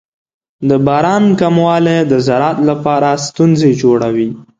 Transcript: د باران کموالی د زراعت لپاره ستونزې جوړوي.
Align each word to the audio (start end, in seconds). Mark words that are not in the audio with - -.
د 0.69 0.71
باران 0.85 1.23
کموالی 1.41 1.99
د 2.11 2.13
زراعت 2.27 2.59
لپاره 2.69 3.09
ستونزې 3.27 3.71
جوړوي. 3.81 4.29